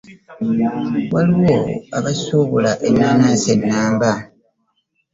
[1.13, 1.57] Waliwo
[1.97, 4.11] abasubula ennaanansi enamba.